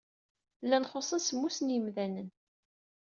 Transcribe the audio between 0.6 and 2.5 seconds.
Llan xuṣṣen semmus n yimdanen.